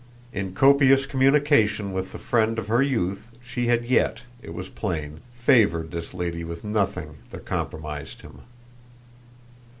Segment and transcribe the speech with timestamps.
[0.33, 5.19] In copious communication with the friend of her youth she had yet, it was plain,
[5.31, 8.41] favoured this lady with nothing that compromised him.